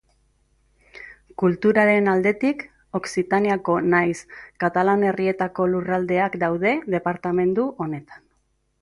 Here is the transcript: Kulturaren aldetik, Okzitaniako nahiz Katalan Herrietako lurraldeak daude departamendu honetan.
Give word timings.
Kulturaren 1.43 2.09
aldetik, 2.13 2.65
Okzitaniako 3.01 3.77
nahiz 3.93 4.17
Katalan 4.65 5.07
Herrietako 5.11 5.71
lurraldeak 5.77 6.43
daude 6.49 6.77
departamendu 6.99 7.73
honetan. 7.87 8.31